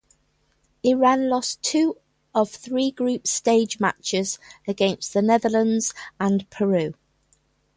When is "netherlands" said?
5.21-5.93